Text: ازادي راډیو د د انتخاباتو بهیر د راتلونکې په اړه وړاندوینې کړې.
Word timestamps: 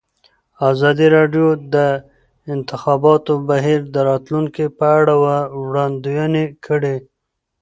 ازادي 0.69 1.07
راډیو 1.15 1.47
د 1.55 1.57
د 1.73 1.77
انتخاباتو 2.55 3.33
بهیر 3.49 3.79
د 3.93 3.95
راتلونکې 4.09 4.65
په 4.77 4.85
اړه 4.99 5.13
وړاندوینې 5.63 6.45
کړې. 6.65 6.95